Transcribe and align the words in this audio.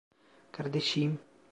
Kardeşiyim. 0.51 1.19